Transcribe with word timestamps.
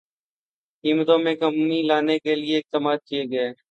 قیمتوں 0.83 1.17
میں 1.23 1.35
کمی 1.35 1.81
لانے 1.83 2.15
کیلئے 2.19 2.57